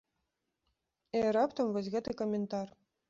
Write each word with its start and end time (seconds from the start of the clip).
І 1.19 1.23
раптам 1.37 1.67
вось 1.77 1.91
гэты 1.97 2.11
каментар. 2.23 2.67